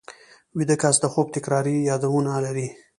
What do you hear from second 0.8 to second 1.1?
کس د